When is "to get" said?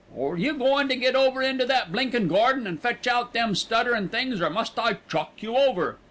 0.89-1.15